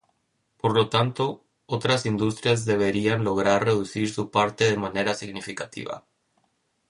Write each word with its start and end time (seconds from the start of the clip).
Por 0.57 0.73
lo 0.73 0.89
tanto, 0.89 1.45
otras 1.67 2.07
industrias 2.07 2.65
deberían 2.65 3.23
lograr 3.23 3.65
reducir 3.65 4.09
su 4.11 4.31
parte 4.31 4.63
de 4.63 4.75
manera 4.75 5.13
significativa. 5.13 6.05